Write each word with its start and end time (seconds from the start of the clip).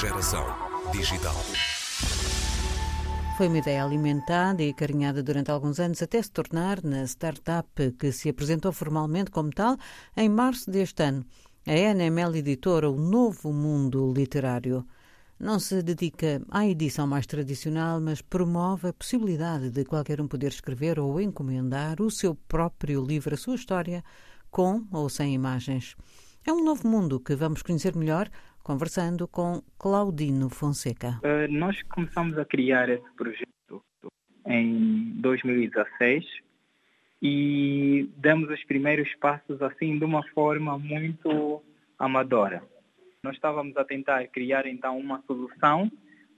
Geração 0.00 0.46
digital. 0.92 1.34
Foi 3.36 3.48
uma 3.48 3.58
ideia 3.58 3.84
alimentada 3.84 4.62
e 4.62 4.72
carinhada 4.72 5.22
durante 5.22 5.50
alguns 5.50 5.78
anos 5.78 6.00
até 6.00 6.22
se 6.22 6.30
tornar 6.30 6.82
na 6.82 7.04
startup 7.04 7.68
que 7.98 8.10
se 8.10 8.30
apresentou 8.30 8.72
formalmente 8.72 9.30
como 9.30 9.50
tal 9.50 9.76
em 10.16 10.26
março 10.26 10.70
deste 10.70 11.02
ano. 11.02 11.22
A 11.66 11.74
NML 11.74 12.38
Editora, 12.38 12.88
o 12.88 12.96
novo 12.96 13.52
mundo 13.52 14.10
literário. 14.10 14.86
Não 15.38 15.58
se 15.58 15.82
dedica 15.82 16.40
à 16.48 16.66
edição 16.66 17.06
mais 17.06 17.26
tradicional, 17.26 18.00
mas 18.00 18.22
promove 18.22 18.88
a 18.88 18.94
possibilidade 18.94 19.68
de 19.68 19.84
qualquer 19.84 20.18
um 20.18 20.26
poder 20.26 20.48
escrever 20.48 20.98
ou 20.98 21.20
encomendar 21.20 22.00
o 22.00 22.10
seu 22.10 22.34
próprio 22.34 23.04
livro, 23.04 23.34
a 23.34 23.38
sua 23.38 23.54
história, 23.54 24.02
com 24.50 24.82
ou 24.90 25.10
sem 25.10 25.34
imagens. 25.34 25.94
É 26.42 26.50
um 26.50 26.64
novo 26.64 26.88
mundo 26.88 27.20
que 27.20 27.36
vamos 27.36 27.60
conhecer 27.60 27.94
melhor 27.94 28.30
conversando 28.62 29.26
com 29.26 29.62
Claudino 29.78 30.48
Fonseca. 30.50 31.20
Uh, 31.24 31.50
nós 31.50 31.80
começamos 31.82 32.38
a 32.38 32.44
criar 32.44 32.88
esse 32.88 33.10
projeto 33.16 33.82
em 34.46 35.12
2016 35.20 36.24
e 37.22 38.08
damos 38.16 38.50
os 38.50 38.64
primeiros 38.64 39.14
passos 39.16 39.60
assim 39.62 39.98
de 39.98 40.04
uma 40.04 40.22
forma 40.28 40.78
muito 40.78 41.62
amadora. 41.98 42.62
Nós 43.22 43.34
estávamos 43.34 43.76
a 43.76 43.84
tentar 43.84 44.26
criar 44.28 44.66
então 44.66 44.98
uma 44.98 45.22
solução 45.26 45.90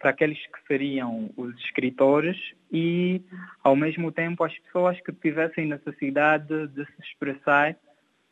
para 0.03 0.11
aqueles 0.11 0.39
que 0.39 0.67
seriam 0.67 1.31
os 1.37 1.55
escritores 1.61 2.37
e, 2.73 3.23
ao 3.63 3.77
mesmo 3.77 4.11
tempo, 4.11 4.43
as 4.43 4.59
pessoas 4.59 5.01
que 5.01 5.13
tivessem 5.13 5.67
necessidade 5.67 6.67
de 6.69 6.85
se 6.85 7.03
expressar 7.03 7.77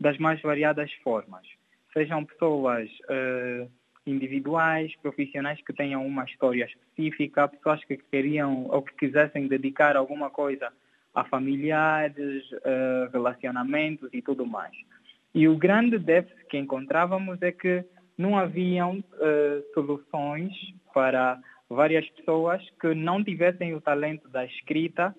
das 0.00 0.18
mais 0.18 0.42
variadas 0.42 0.92
formas. 1.04 1.46
Sejam 1.92 2.24
pessoas 2.24 2.90
uh, 3.04 3.70
individuais, 4.10 4.94
profissionais 5.02 5.60
que 5.62 5.72
tenham 5.72 6.06
uma 6.06 6.24
história 6.24 6.64
específica, 6.64 7.48
pessoas 7.48 7.84
que 7.84 7.96
queriam 7.96 8.66
ou 8.68 8.82
que 8.82 8.94
quisessem 8.94 9.46
dedicar 9.46 9.96
alguma 9.96 10.28
coisa 10.30 10.72
a 11.14 11.24
familiares, 11.24 12.44
uh, 12.52 13.10
relacionamentos 13.12 14.08
e 14.12 14.22
tudo 14.22 14.46
mais. 14.46 14.74
E 15.34 15.48
o 15.48 15.56
grande 15.56 15.98
déficit 15.98 16.44
que 16.46 16.58
encontrávamos 16.58 17.40
é 17.42 17.52
que 17.52 17.84
não 18.16 18.36
haviam 18.36 18.98
uh, 18.98 19.74
soluções 19.74 20.52
para 20.92 21.38
várias 21.68 22.08
pessoas 22.10 22.62
que 22.80 22.94
não 22.94 23.22
tivessem 23.22 23.74
o 23.74 23.80
talento 23.80 24.28
da 24.28 24.44
escrita 24.44 25.14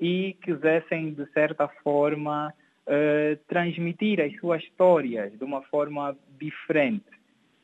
e 0.00 0.36
quisessem, 0.42 1.12
de 1.12 1.26
certa 1.32 1.68
forma, 1.82 2.52
uh, 2.86 3.36
transmitir 3.48 4.20
as 4.20 4.34
suas 4.36 4.62
histórias 4.62 5.36
de 5.36 5.44
uma 5.44 5.62
forma 5.62 6.16
diferente. 6.38 7.04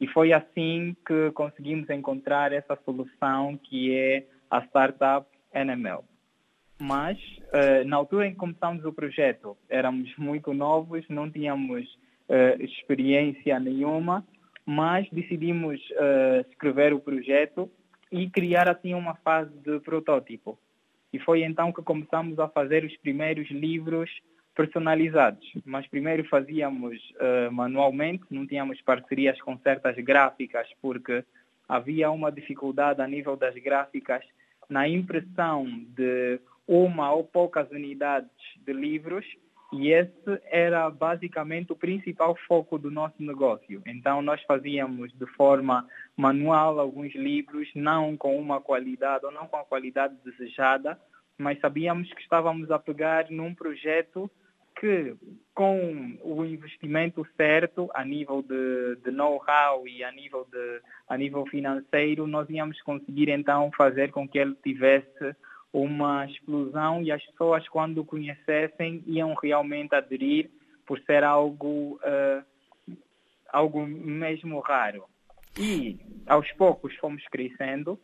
E 0.02 0.08
foi 0.08 0.32
assim 0.32 0.96
que 1.06 1.30
conseguimos 1.30 1.88
encontrar 1.88 2.52
essa 2.52 2.76
solução 2.84 3.56
que 3.56 3.96
é 3.96 4.26
a 4.50 4.60
startup 4.62 5.24
NML. 5.54 6.00
Mas, 6.76 7.16
uh, 7.18 7.86
na 7.86 7.98
altura 7.98 8.26
em 8.26 8.32
que 8.32 8.36
começamos 8.36 8.84
o 8.84 8.92
projeto, 8.92 9.56
éramos 9.68 10.12
muito 10.18 10.52
novos, 10.52 11.04
não 11.08 11.30
tínhamos 11.30 11.84
uh, 12.28 12.60
experiência 12.60 13.60
nenhuma, 13.60 14.26
mas 14.66 15.08
decidimos 15.12 15.80
uh, 15.90 16.50
escrever 16.50 16.92
o 16.92 16.98
projeto 16.98 17.70
e 18.10 18.28
criar 18.28 18.68
assim 18.68 18.94
uma 18.94 19.14
fase 19.14 19.56
de 19.58 19.78
protótipo. 19.78 20.58
E 21.12 21.20
foi 21.20 21.44
então 21.44 21.72
que 21.72 21.80
começamos 21.80 22.40
a 22.40 22.48
fazer 22.48 22.84
os 22.84 22.96
primeiros 22.96 23.48
livros 23.52 24.10
personalizados, 24.54 25.50
mas 25.64 25.86
primeiro 25.86 26.24
fazíamos 26.28 26.98
uh, 27.12 27.50
manualmente, 27.50 28.24
não 28.30 28.46
tínhamos 28.46 28.80
parcerias 28.82 29.40
com 29.40 29.58
certas 29.58 29.96
gráficas, 29.96 30.68
porque 30.80 31.24
havia 31.68 32.10
uma 32.10 32.30
dificuldade 32.30 33.00
a 33.00 33.06
nível 33.06 33.36
das 33.36 33.54
gráficas 33.54 34.22
na 34.68 34.86
impressão 34.88 35.66
de 35.96 36.38
uma 36.66 37.12
ou 37.12 37.24
poucas 37.24 37.70
unidades 37.70 38.30
de 38.64 38.72
livros, 38.72 39.24
e 39.72 39.90
esse 39.90 40.40
era 40.44 40.88
basicamente 40.90 41.72
o 41.72 41.76
principal 41.76 42.36
foco 42.46 42.78
do 42.78 42.90
nosso 42.90 43.14
negócio. 43.20 43.82
Então, 43.86 44.20
nós 44.20 44.42
fazíamos 44.42 45.10
de 45.14 45.26
forma 45.34 45.88
manual 46.14 46.78
alguns 46.78 47.14
livros, 47.14 47.66
não 47.74 48.14
com 48.14 48.38
uma 48.38 48.60
qualidade 48.60 49.24
ou 49.24 49.32
não 49.32 49.46
com 49.46 49.56
a 49.56 49.64
qualidade 49.64 50.14
desejada, 50.22 51.00
mas 51.38 51.58
sabíamos 51.58 52.12
que 52.12 52.20
estávamos 52.20 52.70
a 52.70 52.78
pegar 52.78 53.30
num 53.30 53.54
projeto 53.54 54.30
que 54.82 55.14
com 55.54 56.18
o 56.24 56.44
investimento 56.44 57.24
certo 57.36 57.88
a 57.94 58.04
nível 58.04 58.42
de, 58.42 58.96
de 58.96 59.12
know-how 59.12 59.86
e 59.86 60.02
a 60.02 60.10
nível, 60.10 60.44
de, 60.50 60.80
a 61.08 61.16
nível 61.16 61.46
financeiro, 61.46 62.26
nós 62.26 62.50
íamos 62.50 62.82
conseguir 62.82 63.28
então 63.28 63.70
fazer 63.76 64.10
com 64.10 64.26
que 64.26 64.38
ele 64.40 64.56
tivesse 64.56 65.36
uma 65.72 66.26
explosão 66.26 67.00
e 67.00 67.12
as 67.12 67.24
pessoas 67.26 67.68
quando 67.68 67.98
o 67.98 68.04
conhecessem 68.04 69.04
iam 69.06 69.34
realmente 69.34 69.94
aderir 69.94 70.50
por 70.84 70.98
ser 71.02 71.22
algo, 71.22 72.00
uh, 72.02 72.92
algo 73.52 73.86
mesmo 73.86 74.58
raro. 74.58 75.04
E 75.56 75.96
aos 76.26 76.50
poucos 76.54 76.92
fomos 76.96 77.22
crescendo. 77.28 77.96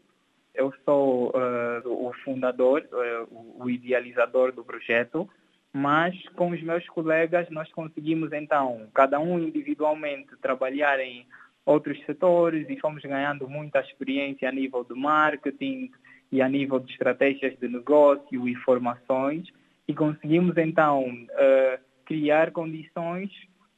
Eu 0.54 0.72
sou 0.84 1.30
uh, 1.30 2.06
o 2.06 2.12
fundador, 2.24 2.86
uh, 2.92 3.64
o 3.64 3.68
idealizador 3.68 4.52
do 4.52 4.64
projeto 4.64 5.28
mas 5.72 6.16
com 6.30 6.50
os 6.50 6.62
meus 6.62 6.86
colegas 6.88 7.48
nós 7.50 7.70
conseguimos 7.72 8.32
então, 8.32 8.86
cada 8.94 9.20
um 9.20 9.38
individualmente, 9.38 10.36
trabalhar 10.40 10.98
em 11.00 11.26
outros 11.64 12.02
setores 12.06 12.68
e 12.68 12.80
fomos 12.80 13.02
ganhando 13.02 13.48
muita 13.48 13.80
experiência 13.80 14.48
a 14.48 14.52
nível 14.52 14.84
de 14.84 14.94
marketing 14.94 15.90
e 16.32 16.40
a 16.40 16.48
nível 16.48 16.78
de 16.78 16.92
estratégias 16.92 17.58
de 17.58 17.68
negócio 17.68 18.48
e 18.48 18.54
formações 18.56 19.48
e 19.86 19.94
conseguimos 19.94 20.56
então 20.56 21.04
uh, 21.04 21.78
criar 22.04 22.50
condições 22.52 23.30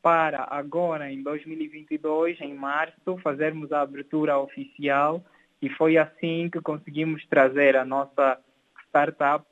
para 0.03 0.47
agora 0.51 1.12
em 1.12 1.22
2022, 1.22 2.41
em 2.41 2.55
março, 2.55 3.19
fazermos 3.22 3.71
a 3.72 3.83
abertura 3.83 4.39
oficial 4.39 5.22
e 5.61 5.69
foi 5.69 5.99
assim 5.99 6.49
que 6.51 6.61
conseguimos 6.61 7.25
trazer 7.27 7.77
a 7.77 7.84
nossa 7.84 8.39
startup 8.87 9.45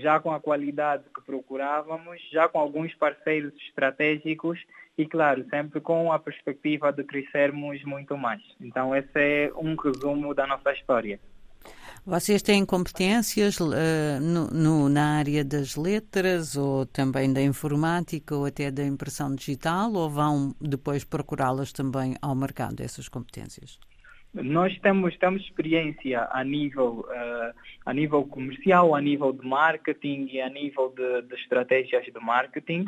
já 0.00 0.20
com 0.20 0.32
a 0.32 0.40
qualidade 0.40 1.04
que 1.14 1.22
procurávamos, 1.22 2.20
já 2.30 2.48
com 2.48 2.58
alguns 2.58 2.94
parceiros 2.94 3.52
estratégicos 3.68 4.58
e, 4.96 5.06
claro, 5.06 5.44
sempre 5.50 5.80
com 5.80 6.12
a 6.12 6.18
perspectiva 6.18 6.92
de 6.92 7.04
crescermos 7.04 7.82
muito 7.84 8.16
mais. 8.16 8.42
Então, 8.60 8.94
esse 8.94 9.10
é 9.14 9.52
um 9.56 9.74
resumo 9.74 10.34
da 10.34 10.46
nossa 10.46 10.72
história. 10.72 11.20
Vocês 12.04 12.40
têm 12.40 12.64
competências 12.64 13.58
uh, 13.58 14.20
no, 14.20 14.46
no, 14.46 14.88
na 14.88 15.16
área 15.18 15.44
das 15.44 15.74
letras 15.74 16.56
ou 16.56 16.86
também 16.86 17.32
da 17.32 17.42
informática 17.42 18.36
ou 18.36 18.44
até 18.44 18.70
da 18.70 18.84
impressão 18.84 19.34
digital 19.34 19.92
ou 19.92 20.08
vão 20.08 20.54
depois 20.60 21.02
procurá-las 21.02 21.72
também 21.72 22.14
ao 22.22 22.36
mercado, 22.36 22.80
essas 22.80 23.08
competências? 23.08 23.80
Nós 24.42 24.78
temos, 24.80 25.16
temos 25.16 25.42
experiência 25.42 26.28
a 26.30 26.44
nível, 26.44 27.06
uh, 27.08 27.54
a 27.84 27.92
nível 27.92 28.24
comercial, 28.26 28.94
a 28.94 29.00
nível 29.00 29.32
de 29.32 29.46
marketing 29.46 30.28
e 30.30 30.40
a 30.40 30.50
nível 30.50 30.92
de, 30.94 31.22
de 31.22 31.34
estratégias 31.36 32.04
de 32.04 32.20
marketing, 32.20 32.84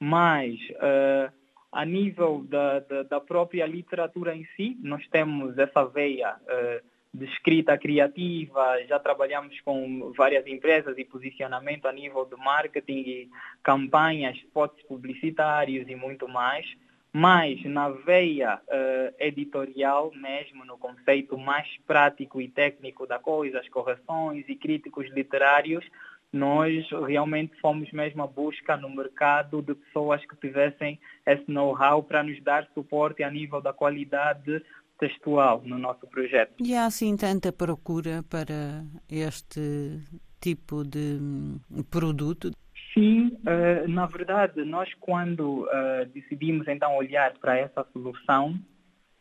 mas 0.00 0.54
uh, 0.72 1.32
a 1.70 1.84
nível 1.84 2.44
da, 2.48 2.80
da, 2.80 3.02
da, 3.04 3.20
própria 3.20 3.66
literatura 3.66 4.34
em 4.34 4.44
si, 4.56 4.76
nós 4.82 5.06
temos 5.08 5.56
essa 5.56 5.84
veia 5.84 6.34
uh, 6.34 6.84
de 7.14 7.26
escrita 7.26 7.78
criativa, 7.78 8.84
já 8.88 8.98
trabalhamos 8.98 9.58
com 9.60 10.12
várias 10.16 10.46
empresas 10.46 10.98
e 10.98 11.04
posicionamento 11.04 11.86
a 11.86 11.92
nível 11.92 12.24
de 12.24 12.36
marketing 12.36 12.98
e 13.06 13.30
campanhas, 13.62 14.36
spots 14.38 14.82
publicitários 14.86 15.88
e 15.88 15.94
muito 15.94 16.26
mais 16.26 16.66
mas 17.12 17.62
na 17.64 17.88
veia 17.88 18.56
uh, 18.56 19.14
editorial 19.18 20.12
mesmo, 20.14 20.64
no 20.64 20.76
conceito 20.76 21.38
mais 21.38 21.66
prático 21.86 22.40
e 22.40 22.48
técnico 22.48 23.06
da 23.06 23.18
coisa, 23.18 23.60
as 23.60 23.68
correções 23.68 24.44
e 24.48 24.54
críticos 24.54 25.08
literários, 25.10 25.84
nós 26.32 26.86
realmente 27.06 27.58
fomos 27.60 27.90
mesmo 27.92 28.22
à 28.22 28.26
busca 28.26 28.76
no 28.76 28.90
mercado 28.90 29.62
de 29.62 29.74
pessoas 29.74 30.24
que 30.26 30.36
tivessem 30.36 31.00
esse 31.24 31.50
know-how 31.50 32.02
para 32.02 32.22
nos 32.22 32.42
dar 32.42 32.68
suporte 32.74 33.22
a 33.22 33.30
nível 33.30 33.62
da 33.62 33.72
qualidade 33.72 34.62
textual 34.98 35.62
no 35.64 35.78
nosso 35.78 36.06
projeto. 36.06 36.54
E 36.62 36.74
há 36.74 36.86
assim 36.86 37.16
tanta 37.16 37.52
procura 37.52 38.22
para 38.28 38.84
este 39.08 40.00
tipo 40.40 40.84
de 40.84 41.18
hum, 41.20 41.58
produto? 41.90 42.50
Sim, 42.98 43.38
uh, 43.46 43.88
na 43.88 44.06
verdade, 44.06 44.64
nós 44.64 44.92
quando 44.94 45.62
uh, 45.66 46.04
decidimos 46.12 46.66
então 46.66 46.96
olhar 46.96 47.32
para 47.38 47.56
essa 47.56 47.86
solução, 47.92 48.58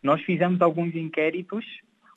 nós 0.01 0.19
fizemos 0.23 0.59
alguns 0.63 0.95
inquéritos 0.95 1.63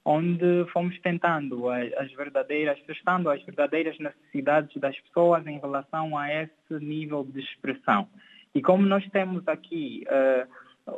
onde 0.03 0.65
fomos 0.73 0.99
tentando 1.01 1.69
as, 1.69 1.93
as, 1.99 2.11
verdadeiras, 2.13 2.81
testando 2.87 3.29
as 3.29 3.43
verdadeiras 3.43 3.99
necessidades 3.99 4.75
das 4.81 4.99
pessoas 5.01 5.47
em 5.47 5.59
relação 5.59 6.17
a 6.17 6.33
esse 6.33 6.83
nível 6.83 7.25
de 7.25 7.41
expressão. 7.41 8.09
E 8.55 8.63
como 8.63 8.87
nós 8.87 9.07
temos 9.11 9.47
aqui 9.47 10.07
uh, 10.07 10.49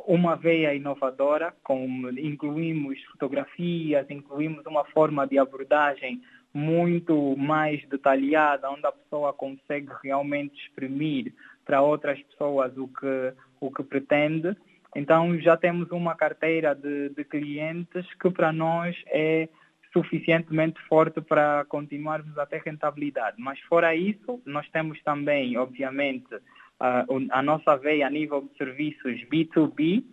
uma 0.07 0.37
veia 0.37 0.73
inovadora, 0.77 1.53
com, 1.65 2.09
incluímos 2.17 3.03
fotografias, 3.11 4.09
incluímos 4.09 4.65
uma 4.65 4.85
forma 4.85 5.27
de 5.27 5.41
abordagem 5.41 6.23
muito 6.53 7.37
mais 7.37 7.83
detalhada, 7.89 8.71
onde 8.71 8.87
a 8.87 8.93
pessoa 8.93 9.33
consegue 9.33 9.89
realmente 10.03 10.55
exprimir 10.61 11.33
para 11.65 11.81
outras 11.81 12.21
pessoas 12.23 12.77
o 12.77 12.89
que, 12.89 13.33
o 13.61 13.71
que 13.71 13.83
pretende. 13.83 14.57
Então 14.95 15.39
já 15.39 15.57
temos 15.57 15.91
uma 15.91 16.15
carteira 16.15 16.75
de, 16.75 17.09
de 17.11 17.25
clientes 17.25 18.07
que 18.21 18.31
para 18.31 18.53
nós 18.53 18.97
é 19.07 19.49
suficientemente 19.93 20.81
forte 20.89 21.21
para 21.21 21.65
continuarmos 21.67 22.37
a 22.39 22.47
ter 22.47 22.63
rentabilidade. 22.63 23.37
Mas 23.39 23.61
fora 23.61 23.95
isso, 23.95 24.41
nós 24.45 24.69
temos 24.71 25.01
também, 25.03 25.57
obviamente, 25.57 26.35
a, 26.81 27.05
a 27.31 27.43
nossa 27.43 27.77
veia 27.77 28.07
a 28.07 28.11
nível 28.11 28.43
de 28.43 28.57
serviços 28.57 29.21
B2B, 29.31 30.05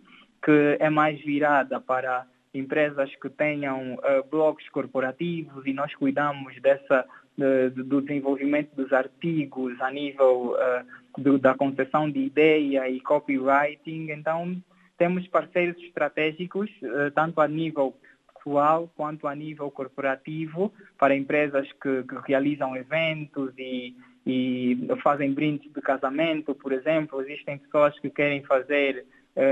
que 0.44 0.76
é 0.78 0.88
mais 0.90 1.20
virada 1.20 1.80
para 1.80 2.26
empresas 2.52 3.14
que 3.16 3.28
tenham 3.28 3.94
uh, 3.94 4.28
blogs 4.30 4.68
corporativos 4.70 5.64
e 5.66 5.72
nós 5.72 5.94
cuidamos 5.94 6.60
dessa 6.60 7.06
de, 7.36 7.70
do 7.70 8.02
desenvolvimento 8.02 8.74
dos 8.74 8.92
artigos 8.92 9.80
a 9.80 9.90
nível 9.90 10.56
uh, 10.56 11.20
do, 11.20 11.38
da 11.38 11.54
concessão 11.54 12.10
de 12.10 12.20
ideia 12.20 12.88
e 12.88 13.00
copywriting. 13.00 14.10
Então, 14.10 14.60
temos 14.98 15.26
parceiros 15.28 15.80
estratégicos, 15.82 16.70
uh, 16.82 17.10
tanto 17.14 17.40
a 17.40 17.48
nível 17.48 17.94
pessoal 18.34 18.90
quanto 18.96 19.26
a 19.26 19.34
nível 19.34 19.70
corporativo, 19.70 20.72
para 20.98 21.14
empresas 21.14 21.70
que, 21.72 22.02
que 22.02 22.14
realizam 22.26 22.76
eventos 22.76 23.52
e, 23.56 23.94
e 24.26 24.88
fazem 25.02 25.32
brindes 25.32 25.72
de 25.72 25.80
casamento, 25.80 26.54
por 26.54 26.72
exemplo. 26.72 27.20
Existem 27.22 27.58
pessoas 27.58 27.98
que 28.00 28.10
querem 28.10 28.42
fazer 28.42 29.06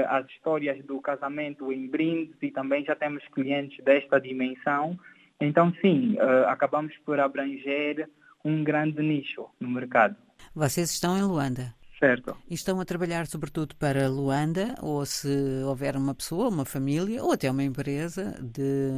as 0.08 0.26
histórias 0.26 0.85
do 0.85 1.00
casamento 1.00 1.73
em 1.73 1.87
brindes 1.88 2.37
e 2.43 2.50
também 2.50 2.85
já 2.85 2.94
temos 2.94 3.23
clientes 3.29 3.82
desta 3.85 4.20
dimensão. 4.20 4.99
Então, 5.40 5.73
sim, 5.81 6.17
uh, 6.17 6.49
acabamos 6.49 6.94
por 7.05 7.20
abranger 7.20 8.08
um 8.44 8.64
grande 8.64 9.02
nicho 9.02 9.46
no 9.61 9.69
mercado. 9.69 10.17
Vocês 10.55 10.90
estão 10.90 11.17
em 11.17 11.23
Luanda? 11.23 11.75
Certo. 11.99 12.37
E 12.49 12.55
estão 12.55 12.81
a 12.81 12.85
trabalhar 12.85 13.26
sobretudo 13.26 13.75
para 13.75 14.08
Luanda, 14.08 14.75
ou 14.81 15.05
se 15.05 15.29
houver 15.64 15.96
uma 15.96 16.14
pessoa, 16.14 16.49
uma 16.49 16.64
família, 16.64 17.23
ou 17.23 17.32
até 17.32 17.50
uma 17.50 17.64
empresa 17.64 18.38
de, 18.40 18.93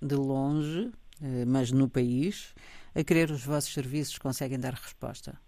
de 0.00 0.14
longe, 0.14 0.90
eh, 1.22 1.44
mas 1.46 1.72
no 1.72 1.88
país, 1.88 2.54
a 2.94 3.02
querer 3.02 3.30
os 3.30 3.44
vossos 3.44 3.72
serviços, 3.72 4.18
conseguem 4.18 4.60
dar 4.60 4.74
resposta? 4.74 5.38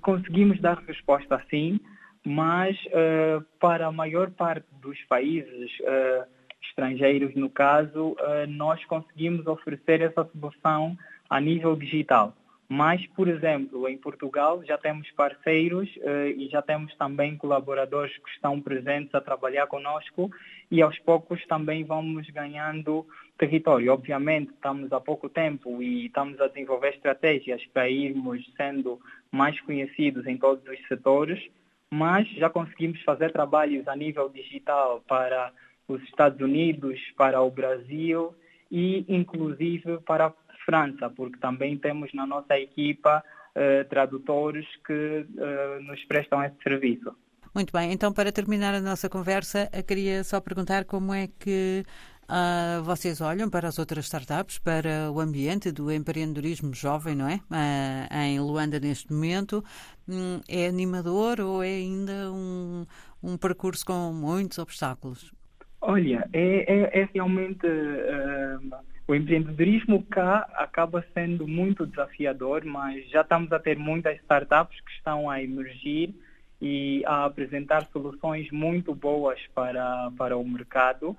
Conseguimos 0.00 0.58
dar 0.62 0.78
resposta 0.78 1.38
sim, 1.50 1.78
mas 2.24 2.76
uh, 2.86 3.44
para 3.58 3.86
a 3.86 3.92
maior 3.92 4.30
parte 4.30 4.66
dos 4.80 4.98
países 5.04 5.70
uh, 5.80 6.26
estrangeiros, 6.62 7.34
no 7.34 7.48
caso, 7.48 8.14
nós 8.48 8.84
conseguimos 8.84 9.46
oferecer 9.46 10.02
essa 10.02 10.24
solução 10.24 10.96
a 11.28 11.40
nível 11.40 11.74
digital. 11.74 12.36
Mas, 12.72 13.04
por 13.16 13.26
exemplo, 13.26 13.88
em 13.88 13.98
Portugal 13.98 14.62
já 14.64 14.78
temos 14.78 15.10
parceiros 15.10 15.88
uh, 15.96 16.28
e 16.36 16.48
já 16.48 16.62
temos 16.62 16.94
também 16.94 17.36
colaboradores 17.36 18.16
que 18.16 18.30
estão 18.30 18.60
presentes 18.60 19.12
a 19.12 19.20
trabalhar 19.20 19.66
conosco 19.66 20.30
e 20.70 20.80
aos 20.80 20.96
poucos 21.00 21.44
também 21.46 21.82
vamos 21.82 22.30
ganhando 22.30 23.04
território. 23.36 23.92
Obviamente, 23.92 24.52
estamos 24.52 24.92
há 24.92 25.00
pouco 25.00 25.28
tempo 25.28 25.82
e 25.82 26.06
estamos 26.06 26.40
a 26.40 26.46
desenvolver 26.46 26.90
estratégias 26.90 27.60
para 27.74 27.90
irmos 27.90 28.40
sendo 28.56 29.00
mais 29.32 29.60
conhecidos 29.62 30.24
em 30.28 30.36
todos 30.36 30.64
os 30.64 30.78
setores, 30.86 31.44
mas 31.90 32.28
já 32.30 32.48
conseguimos 32.48 33.02
fazer 33.02 33.32
trabalhos 33.32 33.86
a 33.88 33.96
nível 33.96 34.28
digital 34.28 35.02
para 35.08 35.52
os 35.88 36.02
Estados 36.04 36.40
Unidos, 36.40 36.98
para 37.16 37.40
o 37.42 37.50
Brasil 37.50 38.34
e, 38.70 39.04
inclusive, 39.08 39.98
para 40.06 40.32
França, 40.64 41.10
porque 41.10 41.38
também 41.38 41.76
temos 41.76 42.12
na 42.14 42.26
nossa 42.26 42.58
equipa 42.58 43.24
uh, 43.56 43.88
tradutores 43.88 44.64
que 44.86 44.92
uh, 44.92 45.82
nos 45.82 46.02
prestam 46.04 46.44
esse 46.44 46.56
serviço. 46.62 47.12
Muito 47.52 47.72
bem, 47.72 47.92
então 47.92 48.12
para 48.12 48.30
terminar 48.30 48.74
a 48.74 48.80
nossa 48.80 49.08
conversa, 49.08 49.68
queria 49.84 50.22
só 50.22 50.40
perguntar 50.40 50.84
como 50.84 51.12
é 51.12 51.26
que 51.26 51.82
uh, 52.30 52.82
vocês 52.82 53.20
olham 53.20 53.50
para 53.50 53.68
as 53.68 53.78
outras 53.78 54.04
startups, 54.04 54.58
para 54.58 55.10
o 55.12 55.20
ambiente 55.20 55.72
do 55.72 55.90
empreendedorismo 55.90 56.72
jovem, 56.72 57.14
não 57.14 57.28
é? 57.28 57.40
Uh, 57.50 58.14
em 58.14 58.40
Luanda 58.40 58.78
neste 58.78 59.12
momento. 59.12 59.64
Um, 60.08 60.40
é 60.48 60.66
animador 60.66 61.40
ou 61.40 61.62
é 61.62 61.68
ainda 61.68 62.30
um, 62.32 62.86
um 63.22 63.36
percurso 63.36 63.84
com 63.84 64.12
muitos 64.12 64.58
obstáculos? 64.58 65.32
Olha, 65.80 66.28
é, 66.32 66.64
é, 66.72 67.00
é 67.02 67.08
realmente 67.12 67.66
uh, 67.66 68.76
o 69.08 69.14
empreendedorismo 69.14 70.02
cá 70.04 70.46
acaba 70.54 71.04
sendo 71.12 71.48
muito 71.48 71.86
desafiador, 71.86 72.64
mas 72.64 73.08
já 73.10 73.22
estamos 73.22 73.50
a 73.52 73.58
ter 73.58 73.76
muitas 73.76 74.16
startups 74.20 74.80
que 74.80 74.92
estão 74.92 75.28
a 75.28 75.42
emergir 75.42 76.14
e 76.60 77.02
a 77.06 77.24
apresentar 77.24 77.86
soluções 77.92 78.50
muito 78.50 78.94
boas 78.94 79.40
para, 79.54 80.12
para 80.16 80.36
o 80.36 80.46
mercado. 80.46 81.16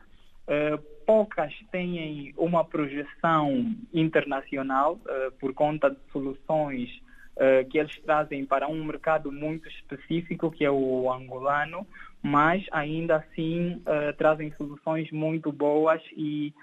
Uh, 0.48 0.78
poucas 1.06 1.54
têm 1.72 2.34
uma 2.38 2.66
projeção 2.66 3.76
internacional 3.94 4.96
uh, 4.96 5.32
por 5.40 5.54
conta 5.54 5.90
de 5.90 5.98
soluções 6.12 6.90
uh, 7.36 7.68
que 7.70 7.78
eles 7.78 7.96
trazem 8.02 8.46
para 8.46 8.68
um 8.68 8.84
mercado 8.84 9.32
muito 9.32 9.68
específico, 9.70 10.52
que 10.52 10.66
é 10.66 10.72
o 10.72 11.12
angolano, 11.12 11.88
mas 12.24 12.66
ainda 12.72 13.18
assim 13.18 13.82
trazem 14.16 14.52
soluções 14.52 15.10
muito 15.12 15.52
boas 15.52 16.00
e 16.16 16.54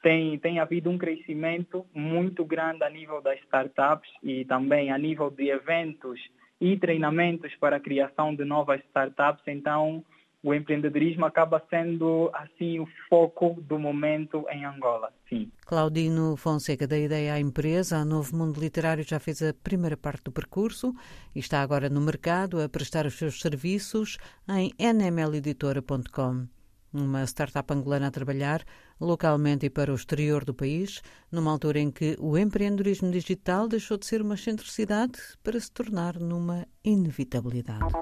tem, 0.00 0.38
tem 0.38 0.60
havido 0.60 0.88
um 0.90 0.96
crescimento 0.96 1.84
muito 1.92 2.44
grande 2.44 2.84
a 2.84 2.90
nível 2.90 3.20
das 3.20 3.36
startups 3.40 4.08
e 4.22 4.44
também 4.44 4.92
a 4.92 4.98
nível 4.98 5.28
de 5.28 5.48
eventos 5.48 6.20
e 6.60 6.76
treinamentos 6.76 7.52
para 7.56 7.76
a 7.76 7.80
criação 7.80 8.32
de 8.32 8.44
novas 8.44 8.80
startups. 8.84 9.42
Então, 9.48 10.04
o 10.42 10.54
empreendedorismo 10.54 11.26
acaba 11.26 11.62
sendo 11.68 12.30
assim 12.32 12.78
o 12.78 12.88
foco 13.08 13.60
do 13.62 13.78
momento 13.78 14.46
em 14.50 14.64
Angola. 14.64 15.12
Sim. 15.28 15.50
Claudino 15.66 16.36
Fonseca, 16.36 16.86
da 16.86 16.98
ideia 16.98 17.34
à 17.34 17.40
empresa, 17.40 17.98
a 17.98 18.04
Novo 18.04 18.36
Mundo 18.36 18.60
Literário 18.60 19.04
já 19.04 19.18
fez 19.18 19.42
a 19.42 19.52
primeira 19.52 19.96
parte 19.96 20.24
do 20.24 20.32
percurso 20.32 20.94
e 21.34 21.40
está 21.40 21.60
agora 21.60 21.88
no 21.88 22.00
mercado 22.00 22.60
a 22.62 22.68
prestar 22.68 23.04
os 23.06 23.18
seus 23.18 23.40
serviços 23.40 24.16
em 24.48 24.72
nmleditora.com 24.78 26.46
uma 26.92 27.22
startup 27.24 27.72
angolana 27.72 28.08
a 28.08 28.10
trabalhar 28.10 28.64
localmente 29.00 29.66
e 29.66 29.70
para 29.70 29.92
o 29.92 29.94
exterior 29.94 30.44
do 30.44 30.54
país, 30.54 31.02
numa 31.30 31.50
altura 31.50 31.78
em 31.78 31.90
que 31.90 32.16
o 32.18 32.36
empreendedorismo 32.36 33.10
digital 33.10 33.68
deixou 33.68 33.98
de 33.98 34.06
ser 34.06 34.22
uma 34.22 34.34
excentricidade 34.34 35.18
para 35.42 35.60
se 35.60 35.70
tornar 35.70 36.18
numa 36.18 36.66
inevitabilidade. 36.82 37.92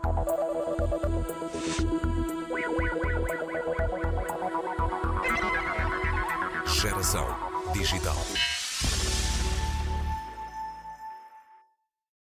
Geração 6.67 7.27
Digital. 7.73 8.46